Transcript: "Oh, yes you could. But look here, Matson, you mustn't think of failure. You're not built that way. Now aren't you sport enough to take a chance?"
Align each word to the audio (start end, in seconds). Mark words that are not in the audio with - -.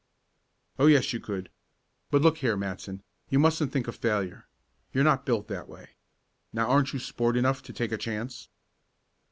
"Oh, 0.79 0.87
yes 0.87 1.13
you 1.13 1.19
could. 1.19 1.49
But 2.09 2.23
look 2.23 2.39
here, 2.39 2.57
Matson, 2.57 3.03
you 3.29 3.37
mustn't 3.37 3.71
think 3.71 3.87
of 3.87 3.95
failure. 3.95 4.47
You're 4.93 5.03
not 5.03 5.25
built 5.27 5.47
that 5.49 5.69
way. 5.69 5.89
Now 6.51 6.69
aren't 6.71 6.91
you 6.91 6.97
sport 6.97 7.37
enough 7.37 7.61
to 7.61 7.71
take 7.71 7.91
a 7.91 7.99
chance?" 7.99 8.47